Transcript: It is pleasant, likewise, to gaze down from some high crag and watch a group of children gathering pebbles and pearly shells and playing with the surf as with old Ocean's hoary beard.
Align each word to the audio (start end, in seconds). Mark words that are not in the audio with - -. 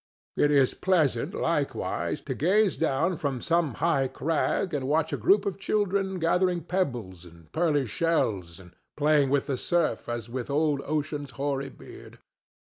It 0.35 0.49
is 0.49 0.73
pleasant, 0.73 1.35
likewise, 1.35 2.21
to 2.21 2.33
gaze 2.33 2.75
down 2.75 3.17
from 3.17 3.39
some 3.39 3.75
high 3.75 4.07
crag 4.07 4.73
and 4.73 4.87
watch 4.87 5.13
a 5.13 5.15
group 5.17 5.45
of 5.45 5.59
children 5.59 6.17
gathering 6.17 6.63
pebbles 6.63 7.23
and 7.23 7.51
pearly 7.51 7.85
shells 7.85 8.59
and 8.59 8.71
playing 8.97 9.29
with 9.29 9.45
the 9.45 9.57
surf 9.57 10.09
as 10.09 10.27
with 10.27 10.49
old 10.49 10.81
Ocean's 10.87 11.29
hoary 11.37 11.69
beard. 11.69 12.17